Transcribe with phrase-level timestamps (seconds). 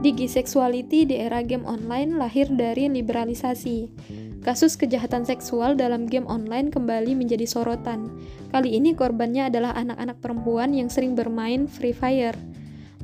[0.00, 3.92] Digi Sexuality di era game online lahir dari liberalisasi.
[4.40, 8.08] Kasus kejahatan seksual dalam game online kembali menjadi sorotan.
[8.48, 12.32] Kali ini korbannya adalah anak-anak perempuan yang sering bermain Free Fire.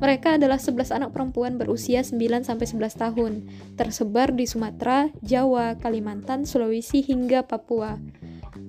[0.01, 3.45] Mereka adalah 11 anak perempuan berusia 9-11 tahun,
[3.77, 8.01] tersebar di Sumatera, Jawa, Kalimantan, Sulawesi, hingga Papua.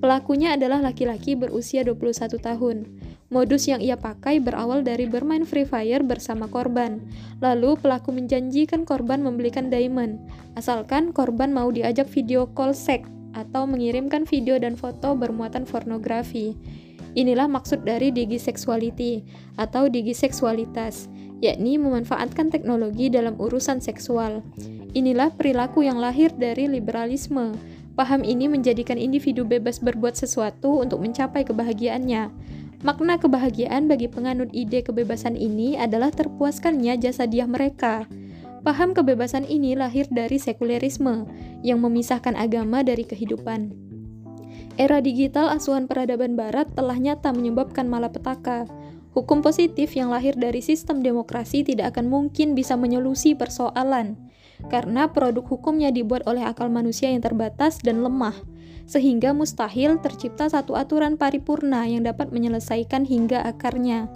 [0.04, 2.76] Pelakunya adalah laki-laki berusia 21 tahun.
[3.28, 7.04] Modus yang ia pakai berawal dari bermain Free Fire bersama korban.
[7.44, 10.16] Lalu pelaku menjanjikan korban membelikan diamond,
[10.56, 13.04] asalkan korban mau diajak video call seks
[13.36, 16.56] atau mengirimkan video dan foto bermuatan pornografi.
[17.20, 19.20] Inilah maksud dari digi sexuality
[19.60, 21.12] atau digi seksualitas,
[21.44, 24.40] yakni memanfaatkan teknologi dalam urusan seksual.
[24.96, 27.52] Inilah perilaku yang lahir dari liberalisme.
[27.92, 32.56] Paham ini menjadikan individu bebas berbuat sesuatu untuk mencapai kebahagiaannya.
[32.78, 38.06] Makna kebahagiaan bagi penganut ide kebebasan ini adalah terpuaskannya jasa dia mereka.
[38.62, 41.26] Paham kebebasan ini lahir dari sekulerisme
[41.66, 43.74] yang memisahkan agama dari kehidupan.
[44.78, 48.70] Era digital asuhan peradaban barat telah nyata menyebabkan malapetaka.
[49.10, 54.14] Hukum positif yang lahir dari sistem demokrasi tidak akan mungkin bisa menyelusi persoalan,
[54.70, 58.38] karena produk hukumnya dibuat oleh akal manusia yang terbatas dan lemah
[58.88, 64.08] sehingga mustahil tercipta satu aturan paripurna yang dapat menyelesaikan hingga akarnya.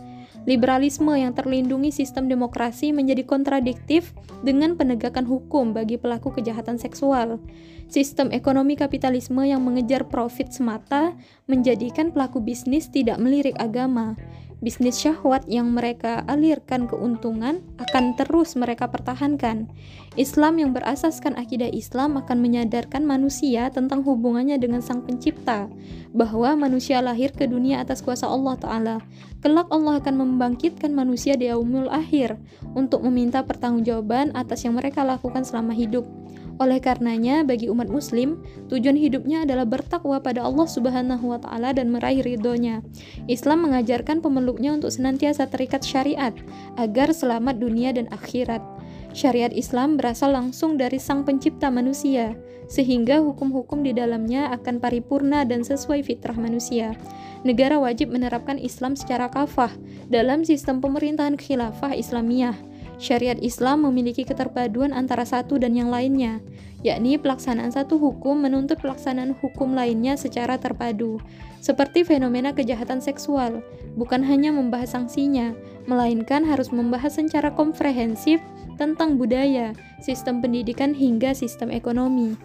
[0.43, 4.11] Liberalisme yang terlindungi sistem demokrasi menjadi kontradiktif
[4.43, 7.39] dengan penegakan hukum bagi pelaku kejahatan seksual.
[7.87, 11.15] Sistem ekonomi kapitalisme yang mengejar profit semata
[11.47, 14.19] menjadikan pelaku bisnis tidak melirik agama
[14.63, 19.67] bisnis syahwat yang mereka alirkan keuntungan akan terus mereka pertahankan.
[20.15, 25.67] Islam yang berasaskan akidah Islam akan menyadarkan manusia tentang hubungannya dengan Sang Pencipta,
[26.15, 28.97] bahwa manusia lahir ke dunia atas kuasa Allah Ta'ala.
[29.43, 32.39] Kelak Allah akan membangkitkan manusia di yaumul akhir
[32.79, 36.07] untuk meminta pertanggungjawaban atas yang mereka lakukan selama hidup.
[36.61, 41.89] Oleh karenanya, bagi umat muslim, tujuan hidupnya adalah bertakwa pada Allah Subhanahu wa taala dan
[41.89, 42.85] meraih ridhonya.
[43.31, 46.37] Islam mengajarkan pemeluknya untuk senantiasa terikat syariat
[46.77, 48.61] agar selamat dunia dan akhirat.
[49.13, 52.33] Syariat Islam berasal langsung dari Sang Pencipta manusia,
[52.65, 56.97] sehingga hukum-hukum di dalamnya akan paripurna dan sesuai fitrah manusia.
[57.45, 59.73] Negara wajib menerapkan Islam secara kafah
[60.09, 62.72] dalam sistem pemerintahan khilafah Islamiyah
[63.03, 66.39] Syariat Islam memiliki keterpaduan antara satu dan yang lainnya,
[66.87, 71.19] yakni pelaksanaan satu hukum menuntut pelaksanaan hukum lainnya secara terpadu,
[71.59, 73.59] seperti fenomena kejahatan seksual,
[73.99, 75.51] bukan hanya membahas sanksinya,
[75.91, 78.39] melainkan harus membahas secara komprehensif
[78.79, 82.39] tentang budaya, sistem pendidikan, hingga sistem ekonomi.